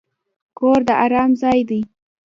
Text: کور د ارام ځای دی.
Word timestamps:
کور 0.57 0.79
د 0.87 0.89
ارام 1.03 1.31
ځای 1.41 1.59
دی. 1.69 1.81